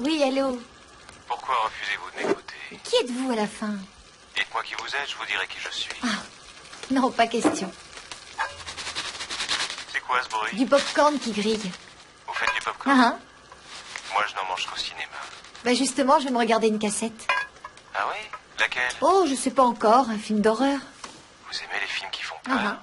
[0.00, 0.60] Oui, allô
[1.28, 3.74] Pourquoi refusez-vous de m'écouter Qui êtes-vous à la fin
[4.36, 5.90] Dites-moi qui vous êtes, je vous dirai qui je suis.
[6.02, 6.22] Ah,
[6.90, 7.70] non, pas question.
[9.92, 11.70] C'est quoi ce bruit Du popcorn qui grille.
[12.26, 13.18] Vous faites du popcorn Ah, hein
[14.12, 15.02] Moi, je n'en mange qu'au cinéma.
[15.64, 17.26] Bah justement, je vais me regarder une cassette.
[17.94, 18.18] Ah oui?
[18.58, 18.82] Laquelle?
[19.00, 20.78] Oh, je sais pas encore, un film d'horreur.
[21.50, 22.80] Vous aimez les films qui font peur Ah,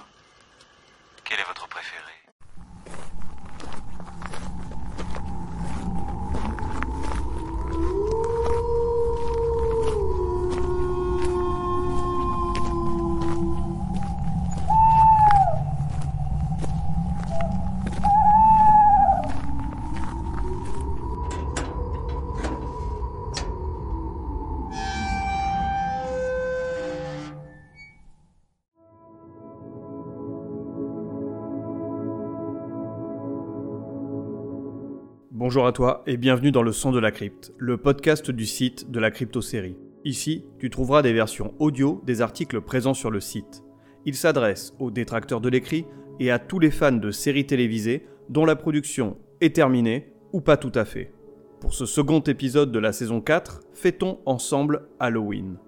[35.52, 38.90] Bonjour à toi et bienvenue dans le son de la crypte, le podcast du site
[38.90, 39.76] de la crypto-série.
[40.02, 43.62] Ici, tu trouveras des versions audio des articles présents sur le site.
[44.06, 45.84] Il s'adresse aux détracteurs de l'écrit
[46.20, 50.56] et à tous les fans de séries télévisées dont la production est terminée ou pas
[50.56, 51.12] tout à fait.
[51.60, 55.58] Pour ce second épisode de la saison 4, fêtons ensemble Halloween.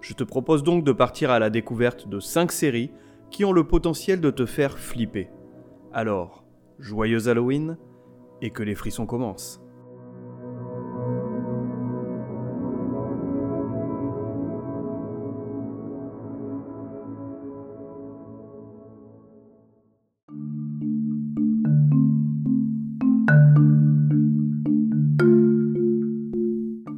[0.00, 2.90] Je te propose donc de partir à la découverte de 5 séries
[3.30, 5.28] qui ont le potentiel de te faire flipper.
[5.92, 6.42] Alors,
[6.80, 7.76] joyeux Halloween
[8.42, 9.62] et que les frissons commencent.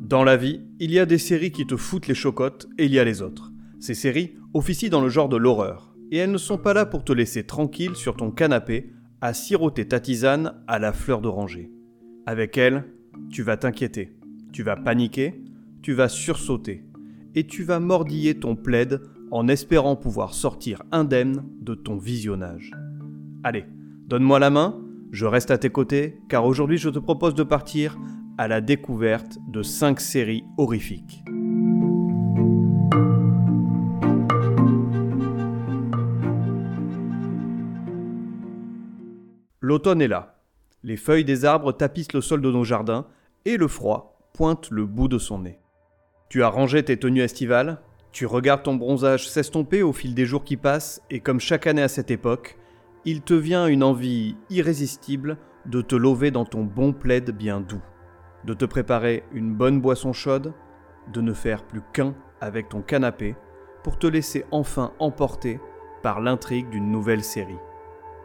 [0.09, 2.93] Dans la vie, il y a des séries qui te foutent les chocottes et il
[2.93, 3.53] y a les autres.
[3.81, 7.05] Ces séries officient dans le genre de l'horreur, et elles ne sont pas là pour
[7.05, 8.94] te laisser tranquille sur ton canapé
[9.25, 11.73] à siroter ta tisane à la fleur d'oranger.
[12.27, 12.85] Avec elle,
[13.31, 14.19] tu vas t'inquiéter,
[14.53, 15.43] tu vas paniquer,
[15.81, 16.85] tu vas sursauter,
[17.35, 19.01] et tu vas mordiller ton plaid
[19.31, 22.73] en espérant pouvoir sortir indemne de ton visionnage.
[23.45, 23.65] Allez,
[24.07, 24.79] donne-moi la main,
[25.11, 27.97] je reste à tes côtés, car aujourd'hui je te propose de partir
[28.37, 31.25] à la découverte de 5 séries horrifiques.
[39.67, 40.43] L'automne est là.
[40.83, 43.07] Les feuilles des arbres tapissent le sol de nos jardins
[43.47, 45.59] et le froid pointe le bout de son nez.
[46.29, 47.81] Tu as rangé tes tenues estivales,
[48.13, 51.81] tu regardes ton bronzage s'estomper au fil des jours qui passent et comme chaque année
[51.81, 52.59] à cette époque,
[53.07, 57.81] il te vient une envie irrésistible de te lever dans ton bon plaid bien doux,
[58.45, 60.53] de te préparer une bonne boisson chaude,
[61.11, 63.35] de ne faire plus qu'un avec ton canapé
[63.83, 65.59] pour te laisser enfin emporter
[66.03, 67.57] par l'intrigue d'une nouvelle série.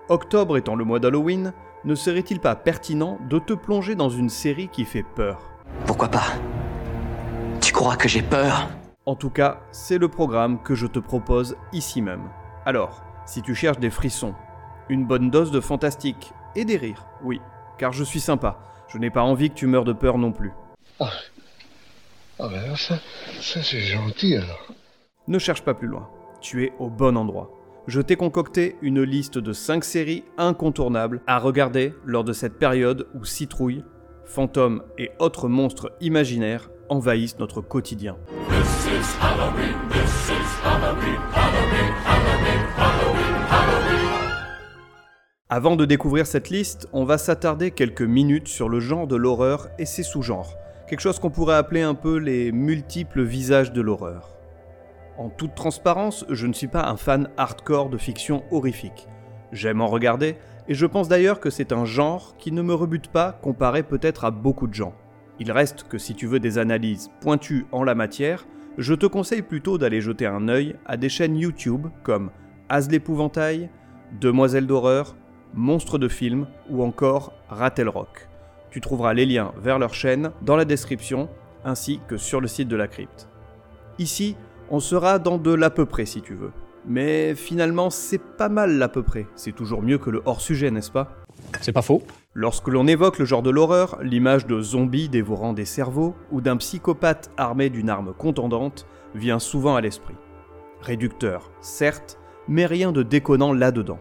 [0.09, 1.53] Octobre étant le mois d'Halloween,
[1.85, 5.51] ne serait-il pas pertinent de te plonger dans une série qui fait peur?
[5.85, 6.33] Pourquoi pas?
[7.61, 8.69] Tu crois que j'ai peur?
[9.05, 12.23] En tout cas, c'est le programme que je te propose ici même.
[12.65, 14.33] Alors, si tu cherches des frissons,
[14.89, 17.39] une bonne dose de fantastique et des rires, oui,
[17.77, 20.53] car je suis sympa, je n'ai pas envie que tu meurs de peur non plus.
[20.99, 21.11] Ah,
[22.39, 22.95] ah ben ça,
[23.39, 24.73] ça c'est gentil alors.
[25.27, 26.09] Ne cherche pas plus loin,
[26.41, 27.51] tu es au bon endroit.
[27.89, 33.07] Je t'ai concocté une liste de 5 séries incontournables à regarder lors de cette période
[33.15, 33.83] où citrouilles,
[34.25, 38.15] fantômes et autres monstres imaginaires envahissent notre quotidien.
[45.49, 49.67] Avant de découvrir cette liste, on va s'attarder quelques minutes sur le genre de l'horreur
[49.79, 50.53] et ses sous-genres,
[50.87, 54.38] quelque chose qu'on pourrait appeler un peu les multiples visages de l'horreur.
[55.19, 59.09] En toute transparence, je ne suis pas un fan hardcore de fiction horrifique.
[59.51, 60.37] J'aime en regarder,
[60.69, 64.23] et je pense d'ailleurs que c'est un genre qui ne me rebute pas comparé peut-être
[64.23, 64.93] à beaucoup de gens.
[65.37, 68.47] Il reste que si tu veux des analyses pointues en la matière,
[68.77, 72.31] je te conseille plutôt d'aller jeter un œil à des chaînes YouTube comme
[72.69, 73.69] As l'épouvantail,
[74.21, 75.17] Demoiselle d'horreur,
[75.53, 78.29] Monstres de film ou encore Rock.
[78.71, 81.27] Tu trouveras les liens vers leur chaîne dans la description
[81.65, 83.27] ainsi que sur le site de la crypte.
[83.97, 84.37] Ici,
[84.69, 86.51] on sera dans de l'à peu près si tu veux.
[86.85, 89.27] Mais finalement, c'est pas mal l'à peu près.
[89.35, 91.09] C'est toujours mieux que le hors-sujet, n'est-ce pas?
[91.61, 92.03] C'est pas faux.
[92.33, 96.57] Lorsque l'on évoque le genre de l'horreur, l'image de zombies dévorant des cerveaux ou d'un
[96.57, 98.85] psychopathe armé d'une arme contendante
[99.15, 100.15] vient souvent à l'esprit.
[100.81, 102.17] Réducteur, certes,
[102.47, 103.99] mais rien de déconnant là-dedans.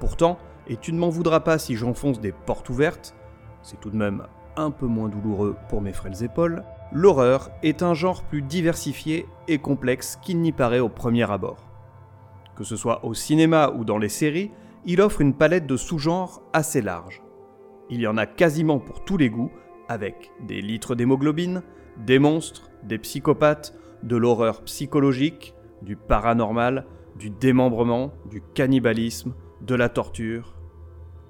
[0.00, 3.14] Pourtant, et tu ne m'en voudras pas si j'enfonce des portes ouvertes,
[3.62, 4.24] c'est tout de même
[4.56, 9.58] un peu moins douloureux pour mes frêles épaules, l'horreur est un genre plus diversifié et
[9.58, 11.68] complexe qu'il n'y paraît au premier abord.
[12.56, 14.50] Que ce soit au cinéma ou dans les séries,
[14.84, 17.22] il offre une palette de sous-genres assez large.
[17.90, 19.52] Il y en a quasiment pour tous les goûts,
[19.88, 21.62] avec des litres d'hémoglobine,
[21.96, 26.86] des monstres, des psychopathes, de l'horreur psychologique, du paranormal,
[27.16, 30.54] du démembrement, du cannibalisme, de la torture.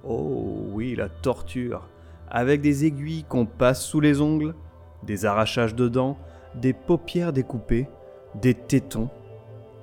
[0.04, 1.88] Oh oui, la torture,
[2.28, 4.54] avec des aiguilles qu'on passe sous les ongles,
[5.03, 6.19] des arrachages de dents,
[6.55, 7.89] des paupières découpées,
[8.35, 9.11] des tétons.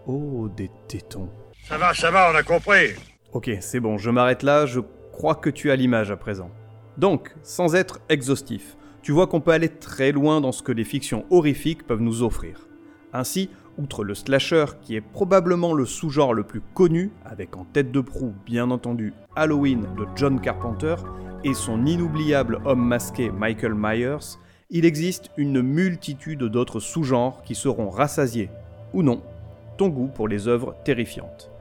[0.07, 1.29] Oh, des tétons.
[1.67, 2.89] Ça va, ça va, on a compris.
[3.33, 4.79] Ok, c'est bon, je m'arrête là, je
[5.11, 6.51] crois que tu as l'image à présent.
[6.97, 10.83] Donc, sans être exhaustif, tu vois qu'on peut aller très loin dans ce que les
[10.83, 12.67] fictions horrifiques peuvent nous offrir.
[13.13, 17.91] Ainsi, outre le slasher qui est probablement le sous-genre le plus connu, avec en tête
[17.91, 20.95] de proue bien entendu Halloween de John Carpenter
[21.43, 24.37] et son inoubliable homme masqué Michael Myers,
[24.71, 28.49] il existe une multitude d'autres sous-genres qui seront rassasiés,
[28.93, 29.21] ou non,
[29.77, 31.51] ton goût pour les œuvres terrifiantes.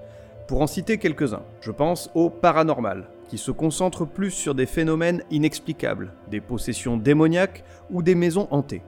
[0.49, 5.23] Pour en citer quelques-uns, je pense au paranormal, qui se concentre plus sur des phénomènes
[5.31, 8.83] inexplicables, des possessions démoniaques ou des maisons hantées.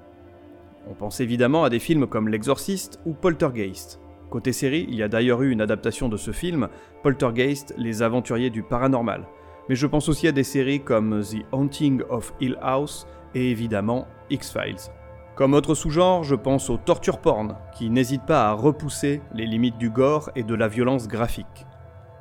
[0.89, 4.01] On pense évidemment à des films comme L'Exorciste ou Poltergeist.
[4.31, 6.69] Côté série, il y a d'ailleurs eu une adaptation de ce film,
[7.03, 9.27] Poltergeist, les aventuriers du paranormal.
[9.69, 14.09] Mais je pense aussi à des séries comme The Haunting of Hill House et évidemment
[14.31, 14.91] X-Files.
[15.37, 19.77] Comme autre sous-genre, je pense au torture porn, qui n'hésite pas à repousser les limites
[19.77, 21.67] du gore et de la violence graphique.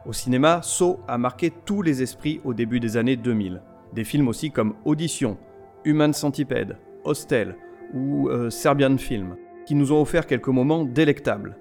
[0.06, 3.62] Au cinéma, Saw a marqué tous les esprits au début des années 2000.
[3.94, 5.38] Des films aussi comme Audition,
[5.86, 7.56] Human Centipede, Hostel
[7.94, 11.56] ou euh, Serbian Film, qui nous ont offert quelques moments délectables.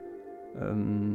[0.60, 1.14] Euh,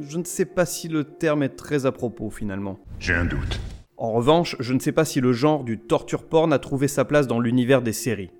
[0.00, 2.78] je ne sais pas si le terme est très à propos finalement.
[3.00, 3.60] J'ai un doute.
[4.00, 7.04] En revanche, je ne sais pas si le genre du torture porn a trouvé sa
[7.04, 8.30] place dans l'univers des séries.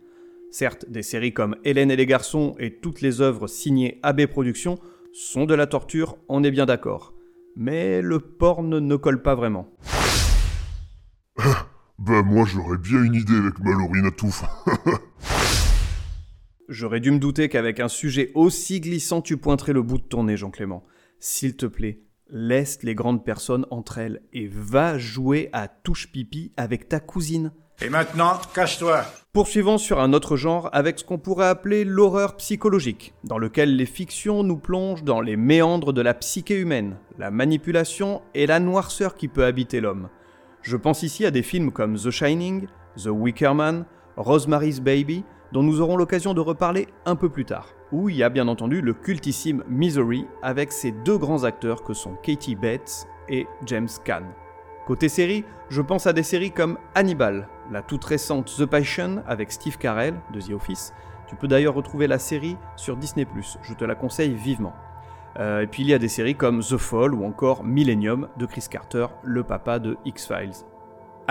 [0.50, 4.78] Certes, des séries comme Hélène et les garçons et toutes les œuvres signées AB Productions
[5.12, 7.12] sont de la torture, on est bien d'accord.
[7.56, 9.68] Mais le porn ne colle pas vraiment.
[11.98, 14.42] Ben moi j'aurais bien une idée avec Mallory Natouf.
[16.70, 20.24] J'aurais dû me douter qu'avec un sujet aussi glissant tu pointerais le bout de ton
[20.24, 20.82] nez, Jean-Clément.
[21.18, 22.00] S'il te plaît,
[22.30, 27.52] laisse les grandes personnes entre elles et va jouer à touche pipi avec ta cousine.
[27.82, 29.04] Et maintenant, cache-toi.
[29.32, 33.86] Poursuivons sur un autre genre avec ce qu'on pourrait appeler l'horreur psychologique, dans lequel les
[33.86, 39.14] fictions nous plongent dans les méandres de la psyché humaine, la manipulation et la noirceur
[39.14, 40.08] qui peut habiter l'homme.
[40.62, 42.66] Je pense ici à des films comme The Shining,
[42.96, 43.86] The Wicker Man,
[44.16, 48.22] Rosemary's Baby, dont nous aurons l'occasion de reparler un peu plus tard, où il y
[48.22, 53.08] a bien entendu le cultissime Misery avec ses deux grands acteurs que sont Katie Bates
[53.28, 54.24] et James Caan.
[54.86, 59.52] Côté série, je pense à des séries comme Hannibal, la toute récente The Passion avec
[59.52, 60.92] Steve Carell de The Office.
[61.28, 63.24] Tu peux d'ailleurs retrouver la série sur Disney⁇
[63.62, 64.74] je te la conseille vivement.
[65.38, 68.46] Euh, et puis il y a des séries comme The Fall ou encore Millennium de
[68.46, 70.64] Chris Carter, le papa de X-Files.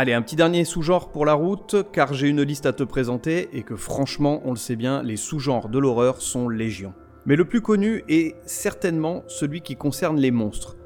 [0.01, 3.49] Allez, un petit dernier sous-genre pour la route, car j'ai une liste à te présenter
[3.51, 6.93] et que franchement, on le sait bien, les sous-genres de l'horreur sont légion.
[7.25, 10.77] Mais le plus connu est certainement celui qui concerne les monstres.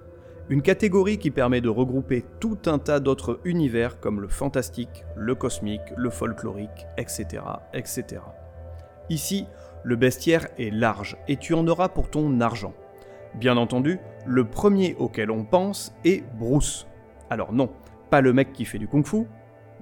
[0.49, 5.35] Une catégorie qui permet de regrouper tout un tas d'autres univers comme le fantastique, le
[5.35, 7.43] cosmique, le folklorique, etc.
[7.75, 8.19] etc.
[9.11, 9.45] Ici,
[9.83, 12.73] le bestiaire est large et tu en auras pour ton argent.
[13.35, 16.87] Bien entendu, le premier auquel on pense est Bruce.
[17.29, 17.69] Alors non,
[18.13, 19.25] pas le mec qui fait du kung-fu,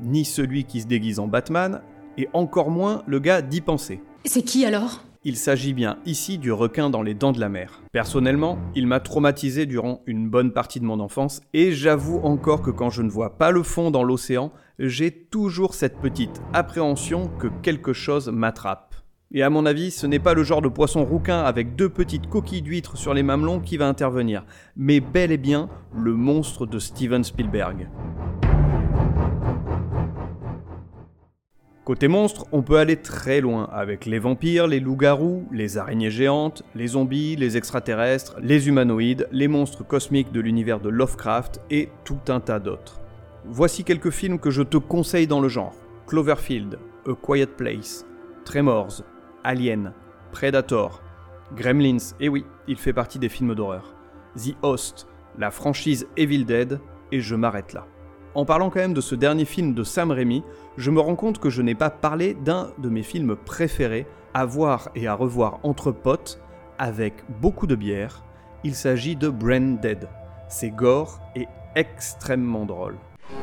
[0.02, 1.82] ni celui qui se déguise en Batman,
[2.18, 4.02] et encore moins le gars d'y penser.
[4.24, 5.04] C'est qui alors?
[5.26, 7.82] Il s'agit bien ici du requin dans les dents de la mer.
[7.92, 12.72] Personnellement, il m'a traumatisé durant une bonne partie de mon enfance, et j'avoue encore que
[12.72, 17.48] quand je ne vois pas le fond dans l'océan, j'ai toujours cette petite appréhension que
[17.62, 18.96] quelque chose m'attrape.
[19.34, 22.28] Et à mon avis, ce n'est pas le genre de poisson rouquin avec deux petites
[22.28, 24.46] coquilles d'huîtres sur les mamelons qui va intervenir,
[24.76, 27.88] mais bel et bien le monstre de Steven Spielberg.
[31.84, 36.62] Côté monstre, on peut aller très loin avec les vampires, les loups-garous, les araignées géantes,
[36.76, 42.20] les zombies, les extraterrestres, les humanoïdes, les monstres cosmiques de l'univers de Lovecraft et tout
[42.28, 43.02] un tas d'autres.
[43.46, 45.74] Voici quelques films que je te conseille dans le genre.
[46.06, 48.06] Cloverfield, A Quiet Place,
[48.46, 49.02] Tremors,
[49.44, 49.94] Alien,
[50.32, 51.02] Predator,
[51.56, 53.96] Gremlins, et oui, il fait partie des films d'horreur.
[54.38, 55.08] The Host,
[55.40, 56.80] la franchise Evil Dead,
[57.12, 57.88] et je m'arrête là.
[58.34, 60.42] En parlant quand même de ce dernier film de Sam Raimi,
[60.78, 64.46] je me rends compte que je n'ai pas parlé d'un de mes films préférés à
[64.46, 66.40] voir et à revoir entre potes,
[66.78, 68.24] avec beaucoup de bière.
[68.64, 70.08] Il s'agit de Brain Dead.
[70.48, 72.96] C'est gore et extrêmement drôle.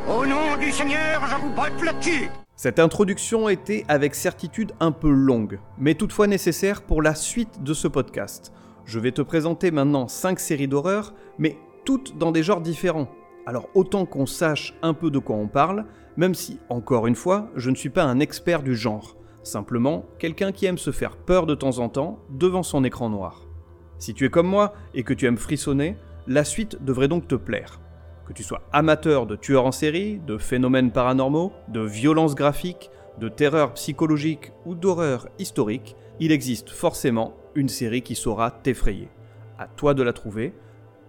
[0.08, 4.92] Au nom du Seigneur, je vous botte le cul Cette introduction était avec certitude un
[4.92, 8.52] peu longue, mais toutefois nécessaire pour la suite de ce podcast.
[8.86, 13.08] Je vais te présenter maintenant 5 séries d'horreur, mais toutes dans des genres différents.
[13.48, 15.86] Alors autant qu'on sache un peu de quoi on parle,
[16.18, 20.52] Même si, encore une fois, je ne suis pas un expert du genre, simplement quelqu'un
[20.52, 23.46] qui aime se faire peur de temps en temps devant son écran noir.
[23.98, 27.36] Si tu es comme moi et que tu aimes frissonner, la suite devrait donc te
[27.36, 27.80] plaire.
[28.26, 33.30] Que tu sois amateur de tueurs en série, de phénomènes paranormaux, de violences graphiques, de
[33.30, 39.08] terreur psychologique ou d'horreur historique, il existe forcément une série qui saura t'effrayer.
[39.58, 40.52] À toi de la trouver.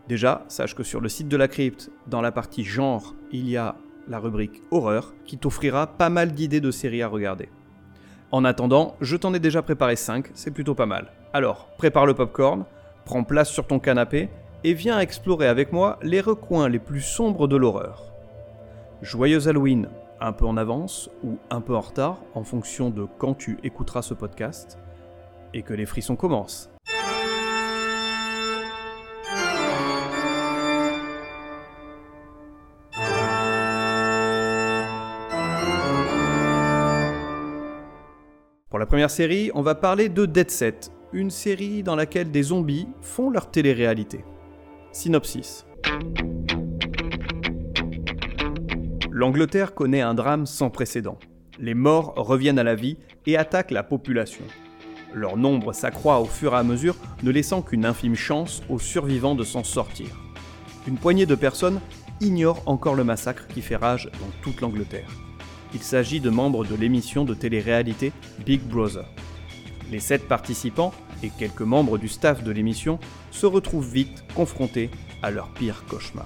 [0.09, 3.57] Déjà, sache que sur le site de la crypte, dans la partie genre, il y
[3.57, 3.75] a
[4.07, 7.47] la rubrique horreur qui t'offrira pas mal d'idées de séries à regarder.
[8.31, 11.11] En attendant, je t'en ai déjà préparé 5, c'est plutôt pas mal.
[11.31, 12.65] Alors, prépare le popcorn,
[13.05, 14.29] prends place sur ton canapé
[14.63, 18.11] et viens explorer avec moi les recoins les plus sombres de l'horreur.
[19.03, 19.89] Joyeux Halloween,
[20.19, 24.01] un peu en avance ou un peu en retard en fonction de quand tu écouteras
[24.01, 24.79] ce podcast,
[25.53, 26.71] et que les frissons commencent.
[38.69, 42.43] Pour la première série, on va parler de Dead Set, une série dans laquelle des
[42.43, 44.23] zombies font leur télé-réalité.
[44.91, 45.65] Synopsis.
[49.09, 51.17] L'Angleterre connaît un drame sans précédent.
[51.57, 54.45] Les morts reviennent à la vie et attaquent la population.
[55.15, 59.33] Leur nombre s'accroît au fur et à mesure, ne laissant qu'une infime chance aux survivants
[59.33, 60.09] de s'en sortir.
[60.87, 61.81] Une poignée de personnes
[62.21, 65.09] ignore encore le massacre qui fait rage dans toute l'Angleterre.
[65.73, 68.11] Il s'agit de membres de l'émission de télé-réalité
[68.45, 69.05] Big Brother.
[69.91, 70.93] Les sept participants
[71.23, 72.99] et quelques membres du staff de l'émission
[73.31, 74.89] se retrouvent vite confrontés
[75.21, 76.25] à leur pire cauchemar.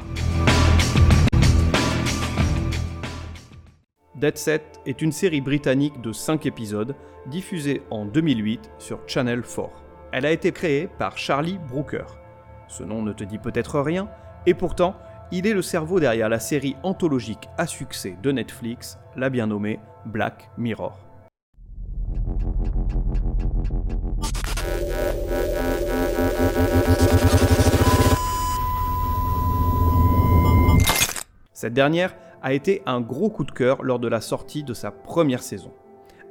[4.15, 6.95] Dead Set est une série britannique de 5 épisodes
[7.27, 9.69] diffusée en 2008 sur Channel 4.
[10.11, 12.05] Elle a été créée par Charlie Brooker.
[12.67, 14.09] Ce nom ne te dit peut-être rien,
[14.45, 14.95] et pourtant,
[15.31, 19.79] il est le cerveau derrière la série anthologique à succès de Netflix, la bien nommée
[20.05, 21.02] Black Mirror.
[31.63, 34.91] Cette dernière a été un gros coup de cœur lors de la sortie de sa
[34.91, 35.71] première saison.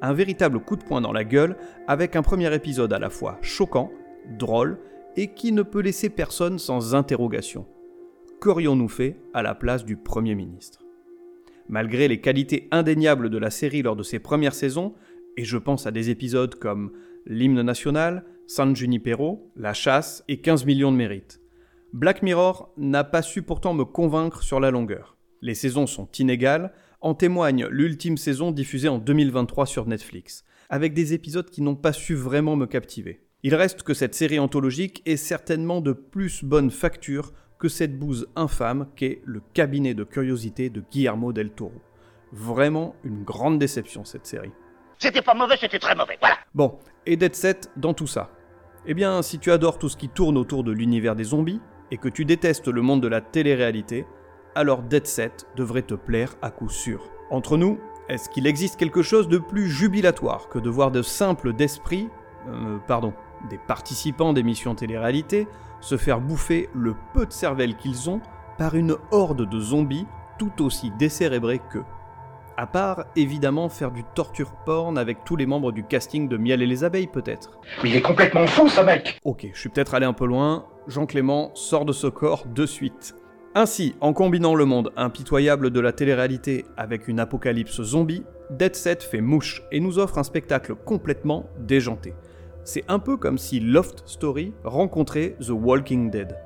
[0.02, 1.56] Un véritable coup de poing dans la gueule
[1.88, 3.90] avec un premier épisode à la fois choquant,
[4.38, 4.78] drôle
[5.16, 7.66] et qui ne peut laisser personne sans interrogation.
[8.42, 10.84] Qu'aurions-nous fait à la place du Premier ministre?
[11.68, 14.92] Malgré les qualités indéniables de la série lors de ses premières saisons,
[15.36, 16.92] et je pense à des épisodes comme
[17.26, 21.40] L'hymne national, San Junipero, La chasse et 15 millions de mérites,
[21.92, 25.18] Black Mirror n'a pas su pourtant me convaincre sur la longueur.
[25.42, 26.72] Les saisons sont inégales,
[27.02, 31.92] en témoigne l'ultime saison diffusée en 2023 sur Netflix, avec des épisodes qui n'ont pas
[31.92, 33.26] su vraiment me captiver.
[33.42, 38.26] Il reste que cette série anthologique est certainement de plus bonne facture que cette bouse
[38.36, 41.82] infâme qu'est le cabinet de curiosité de Guillermo del Toro.
[42.32, 44.52] Vraiment une grande déception cette série.
[45.02, 46.36] C'était pas mauvais, c'était très mauvais, voilà.
[46.54, 48.30] Bon, et Dead Set dans tout ça?
[48.86, 51.96] Eh bien, si tu adores tout ce qui tourne autour de l'univers des zombies, et
[51.96, 54.06] que tu détestes le monde de la télé-réalité,
[54.54, 57.10] alors Dead Set devrait te plaire à coup sûr.
[57.32, 61.52] Entre nous, est-ce qu'il existe quelque chose de plus jubilatoire que de voir de simples
[61.52, 62.08] d'esprit,
[62.46, 63.12] euh, pardon,
[63.50, 65.48] des participants d'émissions télé-réalité
[65.80, 68.20] se faire bouffer le peu de cervelle qu'ils ont
[68.56, 70.06] par une horde de zombies
[70.38, 71.84] tout aussi décérébrés qu'eux?
[72.56, 76.62] À part, évidemment, faire du torture porn avec tous les membres du casting de Miel
[76.62, 77.58] et les abeilles, peut-être.
[77.82, 80.66] Mais il est complètement fou, ce mec Ok, je suis peut-être allé un peu loin.
[80.86, 83.14] Jean Clément sort de ce corps de suite.
[83.54, 89.02] Ainsi, en combinant le monde impitoyable de la télé-réalité avec une apocalypse zombie, Dead Set
[89.02, 92.14] fait mouche et nous offre un spectacle complètement déjanté.
[92.64, 96.36] C'est un peu comme si Loft Story rencontrait The Walking Dead.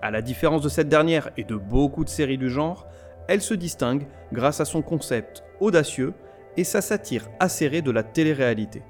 [0.00, 2.88] À la différence de cette dernière et de beaucoup de séries du genre,
[3.28, 6.14] elle se distingue grâce à son concept audacieux
[6.56, 8.82] et sa satire acérée de la télé-réalité.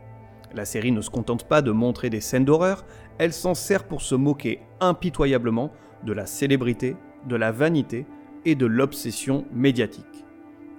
[0.54, 2.84] La série ne se contente pas de montrer des scènes d'horreur,
[3.18, 5.72] elle s'en sert pour se moquer impitoyablement
[6.04, 6.96] de la célébrité,
[7.26, 8.06] de la vanité
[8.44, 10.24] et de l'obsession médiatique.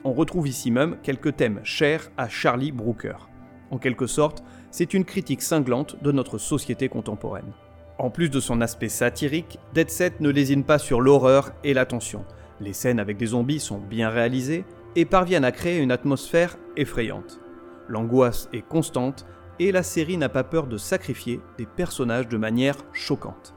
[0.03, 3.29] On retrouve ici même quelques thèmes chers à Charlie Brooker.
[3.71, 7.53] En quelque sorte, c'est une critique cinglante de notre société contemporaine.
[7.97, 11.85] En plus de son aspect satirique, Dead Set ne lésine pas sur l'horreur et la
[11.85, 12.25] tension.
[12.63, 14.63] Les scènes avec des zombies sont bien réalisées
[14.95, 17.41] et parviennent à créer une atmosphère effrayante.
[17.89, 19.25] L'angoisse est constante
[19.59, 23.53] et la série n'a pas peur de sacrifier des personnages de manière choquante.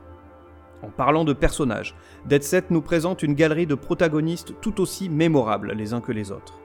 [0.82, 1.94] En parlant de personnages,
[2.26, 6.32] Dead Set nous présente une galerie de protagonistes tout aussi mémorables les uns que les
[6.32, 6.58] autres,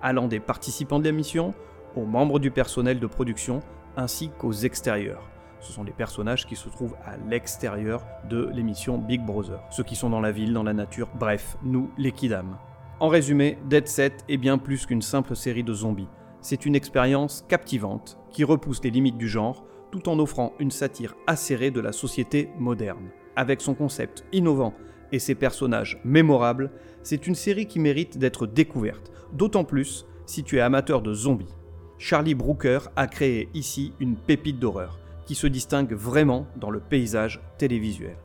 [0.00, 1.52] allant des participants de l'émission
[1.96, 3.60] aux membres du personnel de production
[3.96, 5.28] ainsi qu'aux extérieurs.
[5.60, 9.96] Ce sont les personnages qui se trouvent à l'extérieur de l'émission Big Brother, ceux qui
[9.96, 12.56] sont dans la ville, dans la nature, bref, nous, les Kidam.
[13.00, 16.08] En résumé, Dead Set est bien plus qu'une simple série de zombies.
[16.40, 21.14] C'est une expérience captivante qui repousse les limites du genre tout en offrant une satire
[21.26, 23.08] acérée de la société moderne.
[23.36, 24.74] Avec son concept innovant
[25.12, 26.70] et ses personnages mémorables,
[27.02, 31.54] c'est une série qui mérite d'être découverte, d'autant plus si tu es amateur de zombies.
[31.98, 34.98] Charlie Brooker a créé ici une pépite d'horreur
[35.28, 38.16] qui se distingue vraiment dans le paysage télévisuel.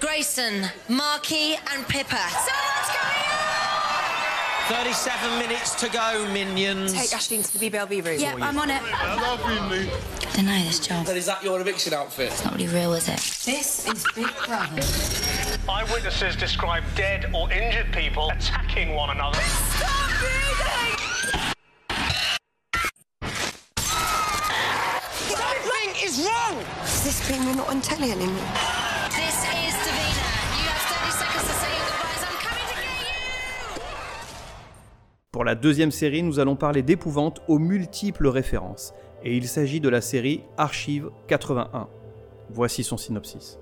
[0.00, 2.16] Grayson, Marky, and Pippa.
[4.68, 6.92] 37 minutes to go, minions.
[6.92, 8.20] Take Ashleen to the BBLB room.
[8.20, 8.80] Yeah, I'm on it.
[10.32, 11.08] Deny this job.
[11.08, 12.30] Is that your eviction outfit?
[12.30, 13.18] It's not really real, is it?
[13.44, 14.82] This is Big Brother.
[15.68, 19.40] Eyewitnesses describe dead or injured people attacking one another.
[19.40, 21.49] Something
[27.30, 28.34] Does this mean we're not on telly anymore?
[29.10, 30.24] This is Davina.
[30.56, 32.22] You have 30 seconds to say your goodbyes.
[32.26, 33.82] I'm coming to get you!
[35.30, 39.88] Pour la deuxième série, nous allons parler d'épouvante aux multiples références, et il s'agit de
[39.88, 41.88] la série Archive 81.
[42.50, 43.60] Voici son synopsis.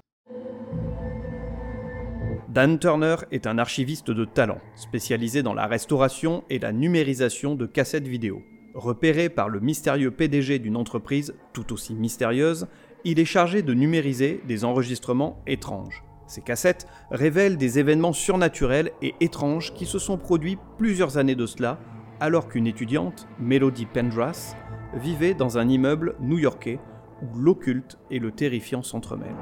[2.49, 7.67] Dan Turner est un archiviste de talent, spécialisé dans la restauration et la numérisation de
[7.67, 8.41] cassettes vidéo.
[8.75, 12.67] Repéré par le mystérieux PDG d'une entreprise tout aussi mystérieuse,
[13.11, 16.05] il est chargé de numériser des enregistrements étranges.
[16.27, 21.47] Ces cassettes révèlent des événements surnaturels et étranges qui se sont produits plusieurs années de
[21.47, 21.79] cela,
[22.21, 24.55] alors qu'une étudiante, Melody Pendras,
[24.93, 26.81] vivait dans un immeuble new-yorkais
[27.23, 29.35] où l'occulte et le terrifiant s'entremêlent.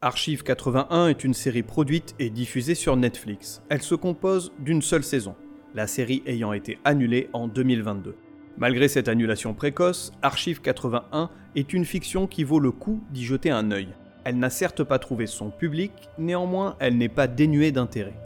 [0.00, 3.62] Archive 81 est une série produite et diffusée sur Netflix.
[3.68, 5.36] Elle se compose d'une seule saison,
[5.72, 8.16] la série ayant été annulée en 2022.
[8.60, 13.50] Malgré cette annulation précoce, Archive 81 est une fiction qui vaut le coup d'y jeter
[13.50, 13.86] un œil.
[14.24, 18.18] Elle n'a certes pas trouvé son public, néanmoins elle n'est pas dénuée d'intérêt.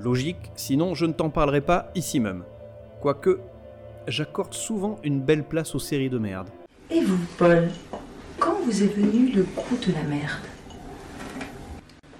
[0.00, 2.44] Logique, sinon je ne t'en parlerai pas ici même.
[3.00, 3.40] Quoique,
[4.06, 6.50] j'accorde souvent une belle place aux séries de merde.
[6.88, 7.68] Et vous, Paul,
[8.38, 10.46] quand vous est venu le goût de la merde?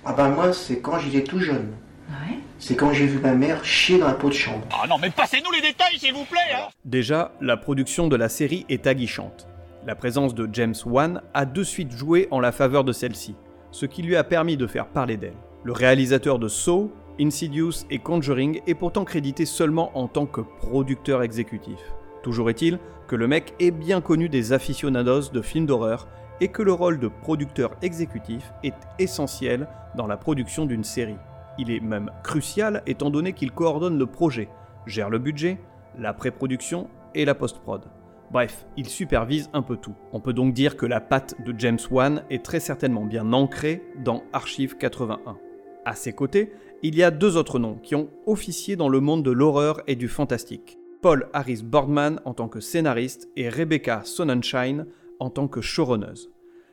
[0.05, 1.69] Ah ben moi, c'est quand j'étais tout jeune.
[2.11, 2.39] Ouais.
[2.59, 4.67] C'est quand j'ai vu ma mère chier dans la peau de chambre.
[4.73, 8.29] Ah non, mais passez-nous les détails, s'il vous plaît, hein Déjà, la production de la
[8.29, 9.47] série est aguichante.
[9.87, 13.35] La présence de James Wan a de suite joué en la faveur de celle-ci,
[13.71, 15.37] ce qui lui a permis de faire parler d'elle.
[15.65, 21.23] Le réalisateur de Saw, Insidious et Conjuring est pourtant crédité seulement en tant que producteur
[21.23, 21.79] exécutif.
[22.23, 26.09] Toujours est-il que le mec est bien connu des aficionados de films d'horreur
[26.41, 31.17] et que le rôle de producteur exécutif est essentiel dans la production d'une série.
[31.59, 34.49] Il est même crucial étant donné qu'il coordonne le projet,
[34.87, 35.59] gère le budget,
[35.99, 37.85] la pré-production et la post-prod.
[38.31, 39.95] Bref, il supervise un peu tout.
[40.13, 43.83] On peut donc dire que la patte de James Wan est très certainement bien ancrée
[44.05, 45.37] dans Archive 81.
[45.85, 49.25] À ses côtés, il y a deux autres noms qui ont officié dans le monde
[49.25, 50.79] de l'horreur et du fantastique.
[51.03, 54.87] Paul Harris Boardman en tant que scénariste et Rebecca Sonnenschein
[55.19, 56.31] en tant que showrunneuse.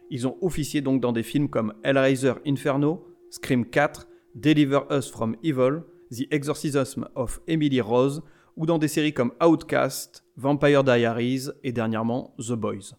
[0.09, 4.07] Ils ont officié donc dans des films comme Hellraiser Inferno, Scream 4,
[4.37, 8.21] Deliver Us from Evil, The Exorcism of Emily Rose
[8.55, 12.93] ou dans des séries comme Outcast, Vampire Diaries et dernièrement The Boys.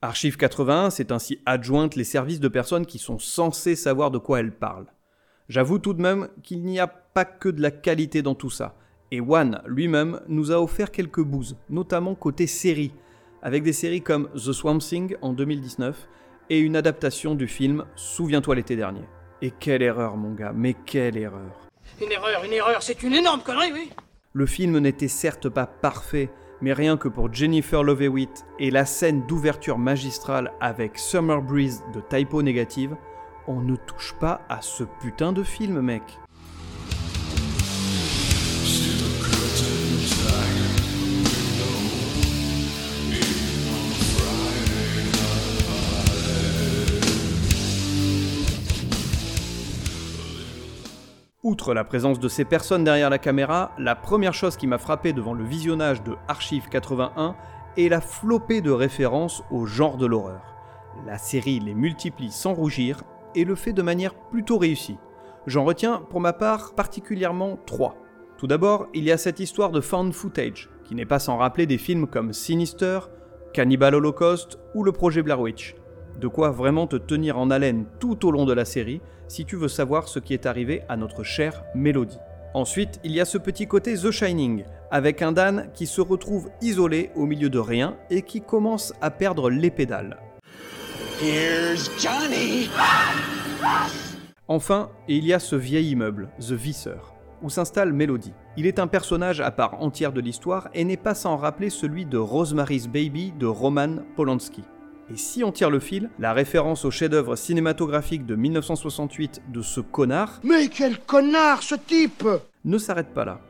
[0.00, 4.38] Archive 81 s'est ainsi adjointe les services de personnes qui sont censées savoir de quoi
[4.38, 4.86] elles parlent.
[5.48, 8.76] J'avoue tout de même qu'il n'y a pas que de la qualité dans tout ça,
[9.10, 12.92] et One lui-même nous a offert quelques bouses, notamment côté série,
[13.42, 16.08] avec des séries comme The Swamp Thing en 2019
[16.48, 19.02] et une adaptation du film Souviens-toi l'été dernier.
[19.42, 21.68] Et quelle erreur mon gars, mais quelle erreur.
[22.00, 23.90] Une erreur, une erreur, c'est une énorme connerie, oui
[24.32, 26.30] Le film n'était certes pas parfait,
[26.62, 31.82] mais rien que pour Jennifer Love Hewitt et la scène d'ouverture magistrale avec Summer Breeze
[31.94, 32.96] de Typo Négative,
[33.46, 36.02] on ne touche pas à ce putain de film, mec.
[51.46, 55.12] Outre la présence de ces personnes derrière la caméra, la première chose qui m'a frappé
[55.12, 57.36] devant le visionnage de Archive 81
[57.76, 60.42] est la flopée de références au genre de l'horreur.
[61.06, 63.04] La série les multiplie sans rougir
[63.36, 64.98] et le fait de manière plutôt réussie.
[65.46, 67.94] J'en retiens pour ma part particulièrement trois.
[68.38, 71.66] Tout d'abord, il y a cette histoire de found footage, qui n'est pas sans rappeler
[71.66, 72.98] des films comme Sinister,
[73.52, 75.76] Cannibal Holocaust ou le projet Blair Witch.
[76.20, 79.56] De quoi vraiment te tenir en haleine tout au long de la série si tu
[79.56, 82.18] veux savoir ce qui est arrivé à notre chère Mélodie.
[82.54, 86.48] Ensuite, il y a ce petit côté The Shining, avec un Dan qui se retrouve
[86.62, 90.18] isolé au milieu de rien et qui commence à perdre les pédales.
[91.20, 92.70] Here's Johnny
[94.48, 96.98] Enfin, il y a ce vieil immeuble, The Visser,
[97.42, 98.32] où s'installe Melody.
[98.56, 102.06] Il est un personnage à part entière de l'histoire et n'est pas sans rappeler celui
[102.06, 104.62] de Rosemary's Baby de Roman Polanski.
[105.08, 109.80] Et si on tire le fil, la référence au chef-d'œuvre cinématographique de 1968 de ce
[109.80, 112.26] connard Mais quel connard ce type
[112.64, 113.40] ne s'arrête pas là.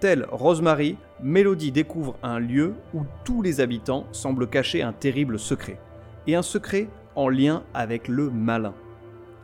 [0.00, 5.78] Telle Rosemary, Melody découvre un lieu où tous les habitants semblent cacher un terrible secret.
[6.26, 8.74] Et un secret en lien avec le malin.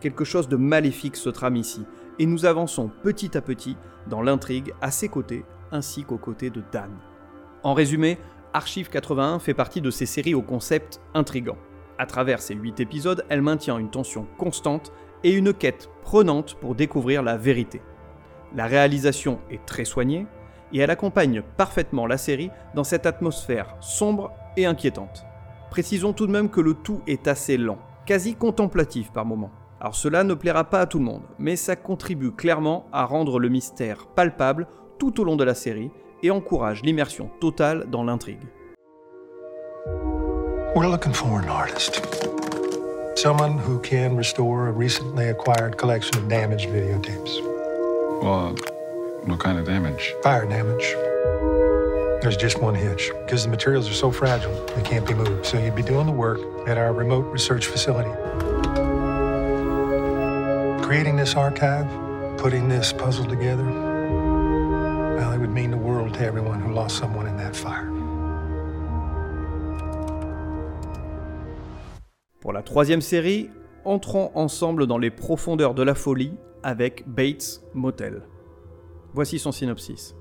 [0.00, 1.84] Quelque chose de maléfique se trame ici,
[2.18, 3.76] et nous avançons petit à petit
[4.08, 6.90] dans l'intrigue à ses côtés, ainsi qu'aux côtés de Dan.
[7.62, 8.18] En résumé,
[8.54, 11.58] Archive 81 fait partie de ces séries au concept intrigant.
[11.98, 16.74] À travers ces 8 épisodes, elle maintient une tension constante et une quête prenante pour
[16.74, 17.82] découvrir la vérité.
[18.54, 20.26] La réalisation est très soignée
[20.72, 25.24] et elle accompagne parfaitement la série dans cette atmosphère sombre et inquiétante.
[25.70, 29.52] Précisons tout de même que le tout est assez lent, quasi contemplatif par moments.
[29.80, 33.38] Alors cela ne plaira pas à tout le monde, mais ça contribue clairement à rendre
[33.38, 34.66] le mystère palpable
[34.98, 35.90] tout au long de la série
[36.22, 38.46] et encourage l'immersion totale dans l'intrigue.
[40.74, 42.00] We're looking for an artist.
[43.16, 47.42] Someone who can restore a recently acquired collection of damaged videotapes.
[48.22, 48.54] Well,
[49.24, 50.14] what kind of damage?
[50.22, 50.94] Fire damage.
[52.22, 53.10] There's just one hitch.
[53.24, 55.46] Because the materials are so fragile, they can't be moved.
[55.46, 58.10] So you'd be doing the work at our remote research facility.
[60.82, 61.88] Creating this archive,
[62.38, 63.66] putting this puzzle together,
[66.20, 67.86] everyone who lost someone in that fire.
[72.40, 73.50] Pour la troisième série,
[73.84, 78.22] entrons ensemble dans les profondeurs de la folie avec Bates Motel.
[79.12, 80.14] Voici son synopsis.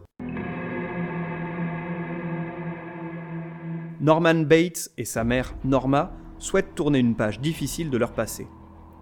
[3.99, 8.47] Norman Bates et sa mère Norma souhaitent tourner une page difficile de leur passé.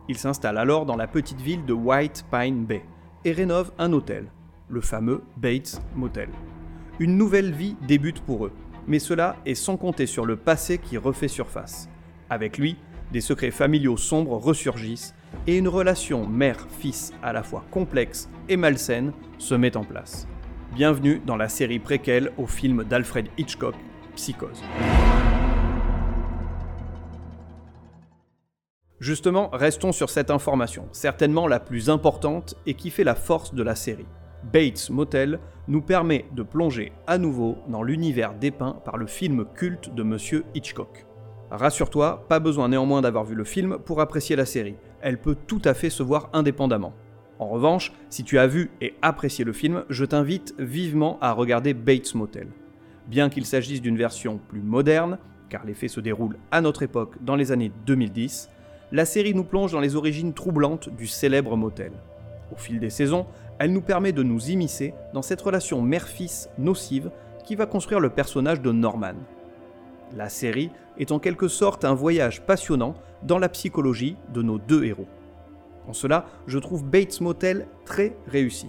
[0.07, 2.83] Ils s'installent alors dans la petite ville de White Pine Bay
[3.25, 4.31] et rénovent un hôtel,
[4.69, 6.29] le fameux Bates Motel.
[6.97, 8.53] Une nouvelle vie débute pour eux,
[8.87, 11.89] mais cela est sans compter sur le passé qui refait surface.
[12.29, 12.77] Avec lui,
[13.11, 15.13] des secrets familiaux sombres ressurgissent
[15.45, 20.25] et une relation mère-fils à la fois complexe et malsaine se met en place.
[20.73, 23.75] Bienvenue dans la série préquelle au film d'Alfred Hitchcock,
[24.15, 24.63] Psychose.
[29.01, 33.63] Justement, restons sur cette information, certainement la plus importante et qui fait la force de
[33.63, 34.07] la série.
[34.51, 39.93] Bates Motel nous permet de plonger à nouveau dans l'univers dépeint par le film culte
[39.93, 41.05] de Monsieur Hitchcock.
[41.49, 45.61] Rassure-toi, pas besoin néanmoins d'avoir vu le film pour apprécier la série, elle peut tout
[45.65, 46.93] à fait se voir indépendamment.
[47.39, 51.73] En revanche, si tu as vu et apprécié le film, je t'invite vivement à regarder
[51.73, 52.47] Bates Motel.
[53.07, 55.17] Bien qu'il s'agisse d'une version plus moderne,
[55.49, 58.49] car les faits se déroulent à notre époque dans les années 2010,
[58.91, 61.91] la série nous plonge dans les origines troublantes du célèbre motel.
[62.51, 63.25] Au fil des saisons,
[63.59, 67.11] elle nous permet de nous immiscer dans cette relation mère-fils nocive
[67.45, 69.15] qui va construire le personnage de Norman.
[70.13, 74.83] La série est en quelque sorte un voyage passionnant dans la psychologie de nos deux
[74.83, 75.07] héros.
[75.87, 78.67] En cela, je trouve Bates Motel très réussi.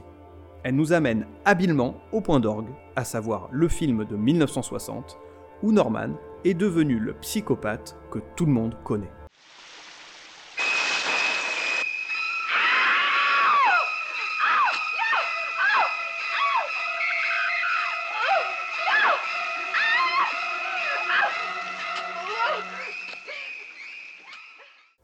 [0.63, 5.17] Elle nous amène habilement au point d'orgue, à savoir le film de 1960,
[5.63, 6.11] où Norman
[6.45, 9.11] est devenu le psychopathe que tout le monde connaît.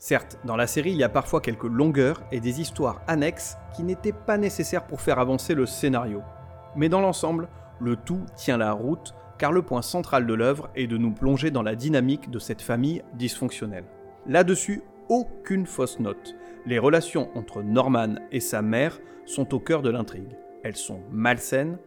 [0.04, 3.84] Certes, dans la série, il y a parfois quelques longueurs et des histoires annexes qui
[3.84, 6.22] n'étaient pas nécessaires pour faire avancer le scénario.
[6.74, 10.88] Mais dans l'ensemble, le tout tient la route car le point central de l'œuvre est
[10.88, 13.84] de nous plonger dans la dynamique de cette famille dysfonctionnelle.
[14.26, 16.34] Là-dessus, aucune fausse note.
[16.66, 20.36] Les relations entre Norman et sa mère sont au cœur de l'intrigue.
[20.64, 21.78] Elles sont malsaines,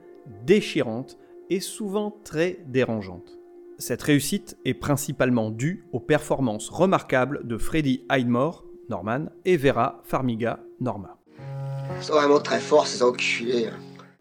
[0.45, 1.17] déchirantes
[1.49, 3.38] et souvent très dérangeantes.
[3.77, 10.59] Cette réussite est principalement due aux performances remarquables de Freddie Highmore, Norman, et Vera Farmiga,
[10.79, 11.17] Norma.
[11.99, 13.69] C'est vraiment très fort ces enculés.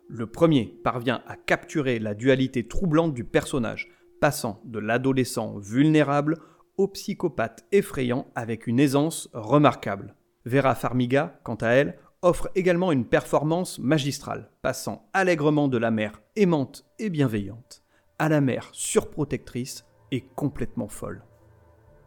[0.09, 3.91] Le premier parvient à capturer la dualité troublante du personnage,
[4.21, 6.39] passant de l'adolescent vulnérable
[6.77, 10.17] au psychopathe effrayant avec une aisance remarquable.
[10.47, 16.21] Vera Farmiga, quant à elle, offre également une performance magistrale, passant allègrement de la mère
[16.35, 17.84] aimante et bienveillante
[18.25, 21.23] à la mère surprotectrice et complètement folle.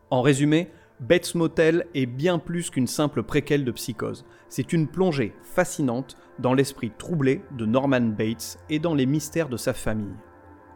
[0.10, 4.26] En résumé, Bates Motel est bien plus qu'une simple préquelle de psychose.
[4.50, 9.58] C'est une plongée fascinante dans l'esprit troublé de Norman Bates et dans les mystères de
[9.58, 10.16] sa famille.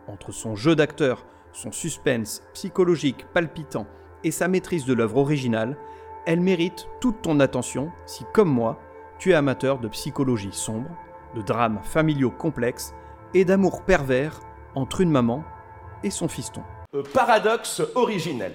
[0.06, 3.88] Entre son jeu d'acteur, son suspense psychologique palpitant
[4.24, 5.76] et sa maîtrise de l'œuvre originale,
[6.28, 8.80] elle mérite toute ton attention si, comme moi,
[9.18, 10.92] tu es amateur de psychologie sombre,
[11.34, 12.94] de drames familiaux complexes
[13.34, 14.40] et d'amour pervers
[14.76, 15.44] entre une maman
[16.04, 16.62] et son fiston.
[16.96, 18.54] Euh, paradoxe originel.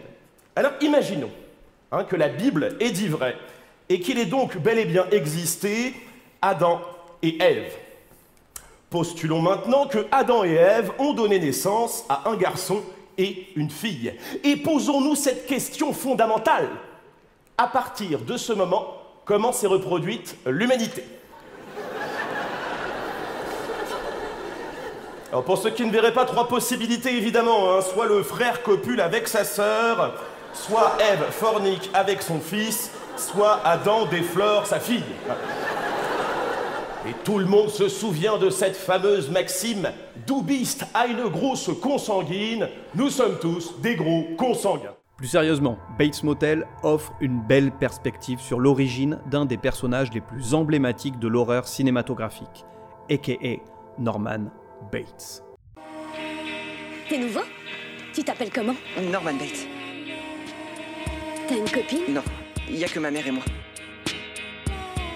[0.55, 1.31] Alors imaginons
[1.93, 3.37] hein, que la Bible est dit vrai
[3.89, 5.95] et qu'il ait donc bel et bien existé
[6.43, 6.81] Adam
[7.23, 7.73] et Ève.
[8.91, 12.83] Postulons maintenant que Adam et Ève ont donné naissance à un garçon
[13.19, 14.13] et une fille.
[14.45, 16.69] Et posons-nous cette question fondamentale.
[17.59, 18.87] À partir de ce moment,
[19.25, 21.05] comment s'est reproduite l'humanité?
[25.45, 29.29] Pour ceux qui ne verraient pas trois possibilités évidemment, hein, soit le frère copule avec
[29.29, 30.15] sa sœur,
[30.53, 35.03] soit Ève fornique avec son fils, soit Adam déflore sa fille.
[37.09, 39.89] Et tout le monde se souvient de cette fameuse maxime
[40.27, 44.95] Doubiste a une grosse consanguine, nous sommes tous des gros consanguins.
[45.17, 50.55] Plus sérieusement, Bates Motel offre une belle perspective sur l'origine d'un des personnages les plus
[50.55, 52.67] emblématiques de l'horreur cinématographique,
[53.09, 53.61] aka
[53.99, 54.51] Norman
[54.93, 55.43] Bates.
[57.09, 57.43] T'es nouveau?
[58.13, 58.75] Tu t'appelles comment?
[59.11, 59.67] Norman Bates.
[61.49, 62.15] T'as une copine?
[62.15, 62.23] Non,
[62.69, 63.45] il y a que ma mère et moi.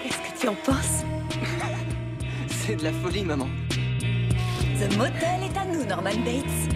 [0.03, 1.05] Qu'est-ce que tu en penses?
[2.49, 3.49] C'est de la folie, maman.
[4.79, 6.75] The motel est à nous, Norman Bates.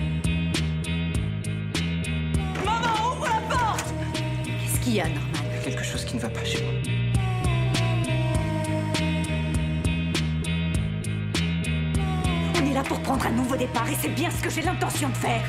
[2.64, 3.94] Maman, ouvre la porte
[4.44, 5.20] Qu'est-ce qu'il y a, Norman?
[5.64, 6.93] Quelque chose qui ne va pas chez moi.
[12.74, 15.42] Là pour prendre un nouveau départ et c'est bien ce que j'ai l'intention de faire.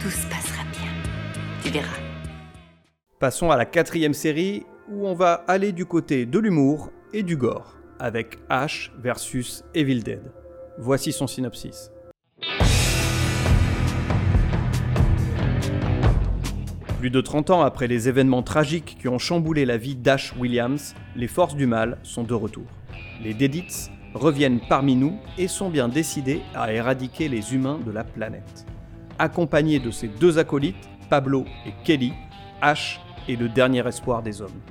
[0.00, 0.90] Tout se passera bien.
[1.62, 1.98] Tu verras.
[3.20, 7.36] Passons à la quatrième série où on va aller du côté de l'humour et du
[7.36, 10.32] gore, avec Ash versus Evil Dead.
[10.78, 11.90] Voici son synopsis.
[17.04, 20.94] Plus de 30 ans après les événements tragiques qui ont chamboulé la vie d'Ash Williams,
[21.16, 22.64] les forces du mal sont de retour.
[23.22, 28.04] Les Deadites reviennent parmi nous et sont bien décidés à éradiquer les humains de la
[28.04, 28.64] planète.
[29.18, 32.14] Accompagnés de ses deux acolytes, Pablo et Kelly,
[32.62, 34.62] Ash est le dernier espoir des hommes.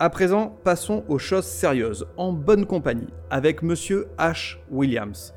[0.00, 4.58] À présent, passons aux choses sérieuses, en bonne compagnie, avec Monsieur H.
[4.70, 5.34] Williams.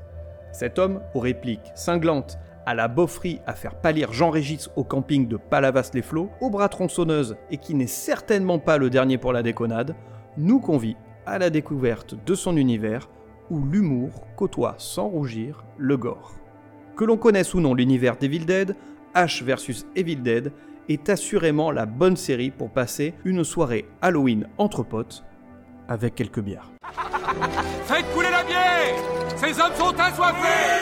[0.51, 5.37] Cet homme, aux répliques cinglantes, à la bofferie à faire pâlir Jean-Régis au camping de
[5.37, 9.95] Palavas-les-Flots, aux bras tronçonneuses et qui n'est certainement pas le dernier pour la déconnade,
[10.37, 10.95] nous convie
[11.25, 13.09] à la découverte de son univers
[13.49, 16.35] où l'humour côtoie sans rougir le gore.
[16.95, 18.75] Que l'on connaisse ou non l'univers d'Evil Dead,
[19.15, 20.53] H versus Evil Dead
[20.89, 25.23] est assurément la bonne série pour passer une soirée Halloween entre potes
[25.87, 26.69] avec quelques bières.
[27.85, 28.95] Faites couler la bière
[29.35, 30.81] Ces hommes sont assoiffés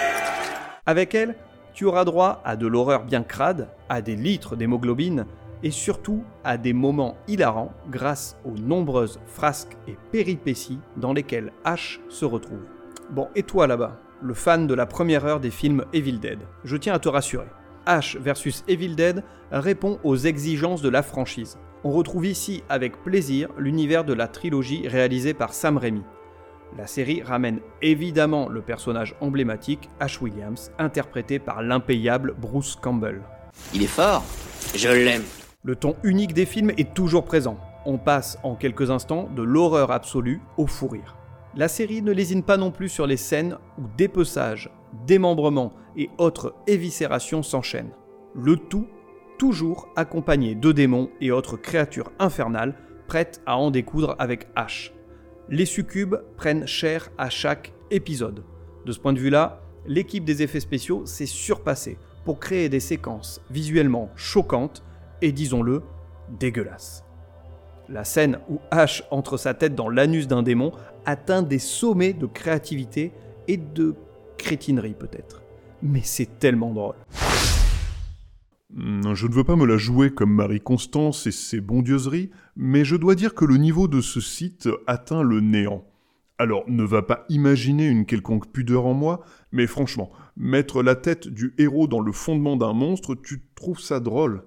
[0.85, 1.35] Avec elle,
[1.73, 5.25] tu auras droit à de l'horreur bien crade, à des litres d'hémoglobine
[5.63, 11.99] et surtout à des moments hilarants grâce aux nombreuses frasques et péripéties dans lesquelles H
[12.09, 12.63] se retrouve.
[13.09, 16.77] Bon, et toi là-bas, le fan de la première heure des films Evil Dead, je
[16.77, 17.47] tiens à te rassurer.
[17.85, 21.57] H versus Evil Dead répond aux exigences de la franchise.
[21.83, 26.03] On retrouve ici avec plaisir l'univers de la trilogie réalisée par Sam Raimi.
[26.77, 33.21] La série ramène évidemment le personnage emblématique Ash Williams, interprété par l'impayable Bruce Campbell.
[33.73, 34.23] Il est fort,
[34.75, 35.23] je l'aime.
[35.63, 37.57] Le ton unique des films est toujours présent.
[37.85, 41.15] On passe en quelques instants de l'horreur absolue au fou rire.
[41.55, 44.69] La série ne lésine pas non plus sur les scènes où dépeçage,
[45.05, 47.93] démembrement et autres éviscérations s'enchaînent.
[48.35, 48.87] Le tout
[49.37, 52.75] toujours accompagné de démons et autres créatures infernales
[53.07, 54.91] prêtes à en découdre avec H.
[55.49, 58.43] Les succubes prennent cher à chaque épisode.
[58.85, 63.41] De ce point de vue-là, l'équipe des effets spéciaux s'est surpassée pour créer des séquences
[63.49, 64.83] visuellement choquantes
[65.21, 65.81] et disons-le,
[66.39, 67.03] dégueulasses.
[67.87, 70.71] La scène où H entre sa tête dans l'anus d'un démon
[71.05, 73.13] atteint des sommets de créativité
[73.47, 73.95] et de
[74.39, 75.43] crétinerie peut-être.
[75.83, 76.95] Mais c'est tellement drôle.
[78.75, 83.15] Je ne veux pas me la jouer comme Marie-Constance et ses bondieuseries, mais je dois
[83.15, 85.85] dire que le niveau de ce site atteint le néant.
[86.37, 89.21] Alors, ne va pas imaginer une quelconque pudeur en moi,
[89.51, 93.99] mais franchement, mettre la tête du héros dans le fondement d'un monstre, tu trouves ça
[93.99, 94.43] drôle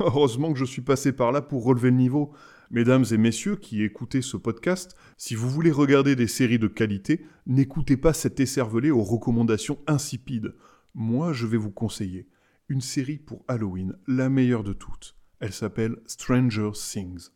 [0.00, 2.32] Heureusement que je suis passé par là pour relever le niveau.
[2.70, 7.24] Mesdames et messieurs qui écoutez ce podcast, si vous voulez regarder des séries de qualité,
[7.46, 10.54] n'écoutez pas cet écervelé aux recommandations insipides.
[10.94, 12.28] Moi, je vais vous conseiller
[12.68, 15.16] une série pour Halloween, la meilleure de toutes.
[15.40, 17.30] Elle s'appelle Stranger Things.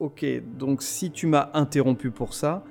[0.00, 0.26] Ok,
[0.58, 2.64] donc si tu m'as interrompu pour ça,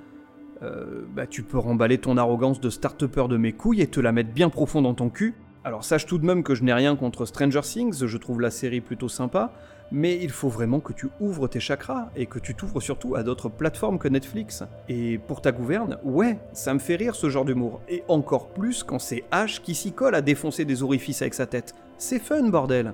[0.62, 4.12] euh, bah, tu peux remballer ton arrogance de start-upper de mes couilles et te la
[4.12, 5.32] mettre bien profond dans ton cul.
[5.64, 8.50] Alors sache tout de même que je n'ai rien contre Stranger Things, je trouve la
[8.50, 9.54] série plutôt sympa,
[9.92, 13.22] mais il faut vraiment que tu ouvres tes chakras et que tu t'ouvres surtout à
[13.22, 14.64] d'autres plateformes que Netflix.
[14.88, 18.82] Et pour ta gouverne, ouais, ça me fait rire ce genre d'humour, et encore plus
[18.82, 21.74] quand c'est H qui s'y colle à défoncer des orifices avec sa tête.
[21.98, 22.92] C'est fun, bordel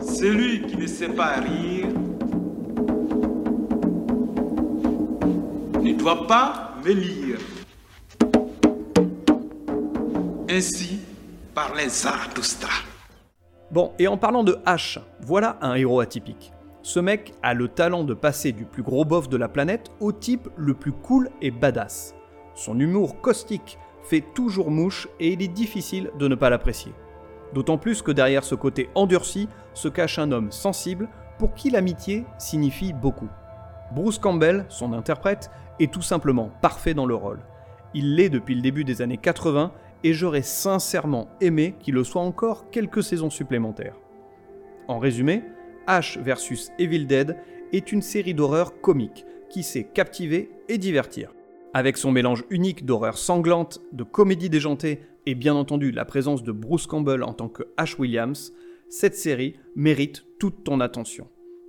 [0.00, 1.88] Celui qui ne sait pas rire
[5.82, 7.38] ne doit pas me lire.
[10.48, 11.00] Ainsi
[11.54, 12.91] parlait Zarathustra.
[13.72, 16.52] Bon, et en parlant de H, voilà un héros atypique.
[16.82, 20.12] Ce mec a le talent de passer du plus gros bof de la planète au
[20.12, 22.14] type le plus cool et badass.
[22.54, 26.92] Son humour caustique fait toujours mouche et il est difficile de ne pas l'apprécier.
[27.54, 31.08] D'autant plus que derrière ce côté endurci se cache un homme sensible
[31.38, 33.30] pour qui l'amitié signifie beaucoup.
[33.94, 37.40] Bruce Campbell, son interprète, est tout simplement parfait dans le rôle.
[37.94, 39.72] Il l'est depuis le début des années 80
[40.04, 43.96] et j'aurais sincèrement aimé qu'il le soit encore quelques saisons supplémentaires.
[44.88, 45.42] En résumé,
[45.86, 47.36] Ash vs Evil Dead
[47.72, 51.34] est une série d'horreur comique qui sait captiver et divertir.
[51.74, 56.52] Avec son mélange unique d'horreur sanglante, de comédie déjantée et bien entendu la présence de
[56.52, 58.52] Bruce Campbell en tant que Ash Williams,
[58.88, 61.28] cette série mérite toute ton attention.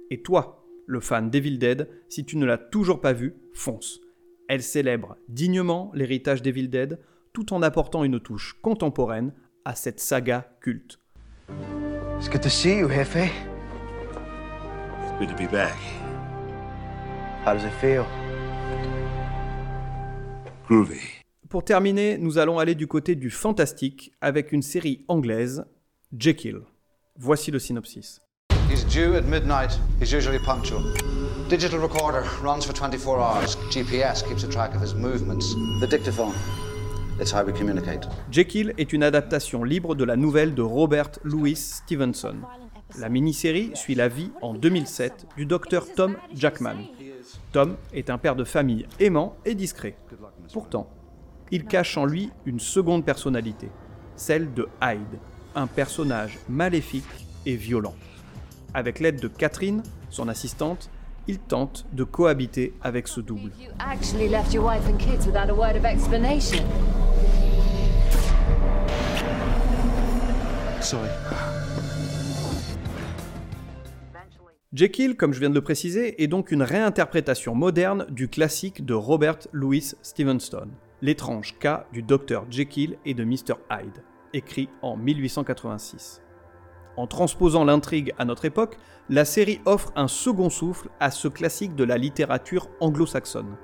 [0.10, 4.02] Et toi, le fan d'Evil Dead, si tu ne l'as toujours pas vue, fonce.
[4.50, 7.00] Elle célèbre dignement l'héritage d'Evil Dead
[7.34, 9.34] tout en apportant une touche contemporaine
[9.66, 11.00] à cette saga culte.
[12.20, 13.32] It's good to see you, Hefe.
[15.02, 15.76] It's good to be back.
[17.46, 18.06] How does it feel?
[20.68, 21.02] Groovy.
[21.50, 25.66] Pour terminer, nous allons aller du côté du fantastique avec une série anglaise,
[26.18, 26.62] Jekyll.
[27.18, 28.22] Voici le synopsis.
[28.70, 29.78] He's due at midnight.
[30.00, 30.82] He's usually punctual.
[31.50, 33.58] Digital recorder runs for 24 hours.
[33.70, 35.54] GPS keeps a track of his movements.
[35.80, 36.34] The dictaphone.
[37.20, 38.08] It's how we communicate.
[38.32, 42.38] Jekyll est une adaptation libre de la nouvelle de Robert Louis Stevenson.
[43.00, 46.76] La mini-série suit la vie en 2007 du docteur Tom Jackman.
[47.52, 49.96] Tom est un père de famille aimant et discret.
[50.52, 50.90] Pourtant,
[51.52, 53.70] il cache en lui une seconde personnalité,
[54.16, 55.20] celle de Hyde,
[55.56, 57.96] un personnage maléfique et violent.
[58.74, 60.90] Avec l'aide de Catherine, son assistante,
[61.28, 63.52] il tente de cohabiter avec ce double.
[74.74, 78.96] Jekyll, comme je viens de le préciser, est donc une réinterprétation moderne du classique de
[78.96, 80.68] Robert Louis Stevenson,
[81.04, 83.56] L'étrange cas du docteur Jekyll et de Mr.
[83.70, 86.22] Hyde, écrit en 1886.
[86.96, 88.78] En transposant l'intrigue à notre époque,
[89.10, 93.56] la série offre un second souffle à ce classique de la littérature anglo-saxonne.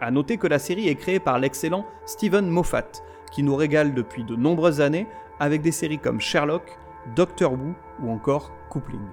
[0.00, 2.90] À noter que la série est créée par l'excellent Stephen Moffat,
[3.30, 5.06] qui nous régale depuis de nombreuses années
[5.38, 6.78] avec des séries comme Sherlock,
[7.14, 9.06] Doctor Who ou encore Coupling.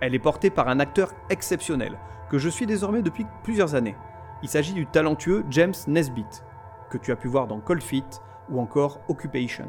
[0.00, 1.98] Elle est portée par un acteur exceptionnel,
[2.30, 3.96] que je suis désormais depuis plusieurs années.
[4.42, 6.44] Il s'agit du talentueux James Nesbitt,
[6.90, 9.68] que tu as pu voir dans Cold Feet ou encore Occupation.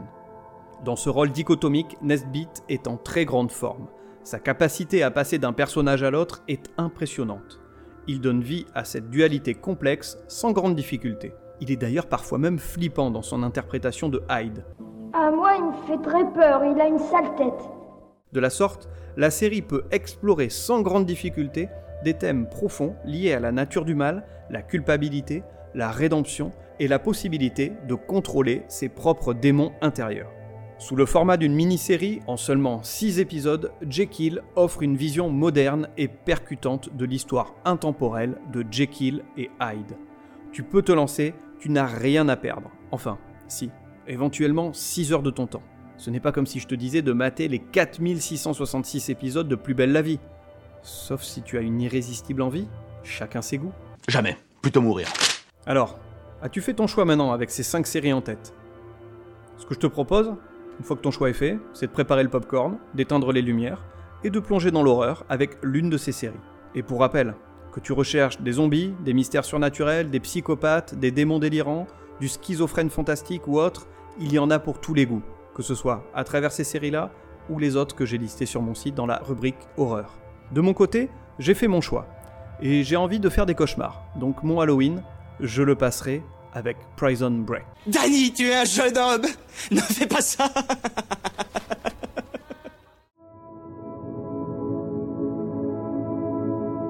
[0.84, 3.86] Dans ce rôle dichotomique, Nesbitt est en très grande forme.
[4.24, 7.60] Sa capacité à passer d'un personnage à l'autre est impressionnante.
[8.08, 11.34] Il donne vie à cette dualité complexe sans grande difficulté.
[11.60, 14.66] Il est d'ailleurs parfois même flippant dans son interprétation de Hyde.
[15.14, 17.70] À moi, il me fait très peur, il a une sale tête.
[18.34, 21.70] De la sorte, la série peut explorer sans grande difficulté
[22.04, 25.44] des thèmes profonds liés à la nature du mal, la culpabilité,
[25.76, 30.32] la rédemption et la possibilité de contrôler ses propres démons intérieurs.
[30.82, 36.08] Sous le format d'une mini-série, en seulement 6 épisodes, Jekyll offre une vision moderne et
[36.08, 39.96] percutante de l'histoire intemporelle de Jekyll et Hyde.
[40.52, 42.72] Tu peux te lancer, tu n'as rien à perdre.
[42.90, 43.70] Enfin, si,
[44.08, 45.62] éventuellement 6 heures de ton temps.
[45.98, 49.76] Ce n'est pas comme si je te disais de mater les 4666 épisodes de Plus
[49.76, 50.20] belle la vie.
[50.82, 52.68] Sauf si tu as une irrésistible envie,
[53.04, 53.74] chacun ses goûts.
[54.08, 55.10] Jamais, plutôt mourir.
[55.68, 56.00] Alors,
[56.42, 58.56] as-tu fait ton choix maintenant avec ces 5 séries en tête?
[59.58, 60.34] Ce que je te propose,
[60.82, 63.84] une fois que ton choix est fait, c'est de préparer le popcorn, d'éteindre les lumières
[64.24, 66.40] et de plonger dans l'horreur avec l'une de ces séries.
[66.74, 67.36] Et pour rappel,
[67.72, 71.86] que tu recherches des zombies, des mystères surnaturels, des psychopathes, des démons délirants,
[72.20, 73.86] du schizophrène fantastique ou autre,
[74.20, 75.22] il y en a pour tous les goûts,
[75.54, 77.12] que ce soit à travers ces séries-là
[77.48, 80.18] ou les autres que j'ai listées sur mon site dans la rubrique horreur.
[80.52, 82.08] De mon côté, j'ai fait mon choix.
[82.60, 84.04] Et j'ai envie de faire des cauchemars.
[84.16, 85.04] Donc mon Halloween,
[85.42, 86.24] je le passerai
[86.54, 87.66] avec Prison Break.
[87.88, 89.26] Danny, tu es un jeune homme
[89.72, 90.50] Ne fais pas ça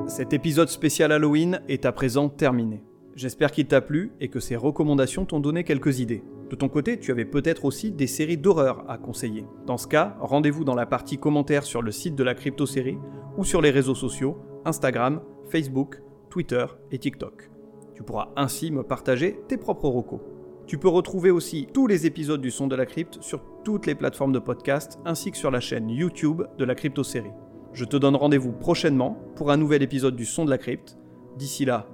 [0.08, 2.84] Cet épisode spécial Halloween est à présent terminé.
[3.16, 6.24] J'espère qu'il t'a plu et que ces recommandations t'ont donné quelques idées.
[6.50, 9.46] De ton côté, tu avais peut-être aussi des séries d'horreur à conseiller.
[9.66, 12.98] Dans ce cas, rendez-vous dans la partie commentaires sur le site de la crypto-série
[13.38, 17.50] ou sur les réseaux sociaux Instagram, Facebook, Twitter et TikTok.
[17.96, 20.22] Tu pourras ainsi me partager tes propres recos.
[20.68, 23.96] Tu peux retrouver aussi tous les épisodes du Son de la Crypte sur toutes les
[23.96, 27.34] plateformes de podcast ainsi que sur la chaîne YouTube de la crypto-série.
[27.74, 30.98] Je te donne rendez-vous prochainement pour un nouvel épisode du Son de la Crypte.
[31.38, 31.88] D'ici là,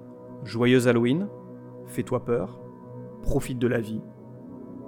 [0.43, 1.27] joyeux Halloween,
[1.85, 2.59] fais-toi peur,
[3.21, 4.01] profite de la vie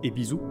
[0.04, 0.42] et bisous.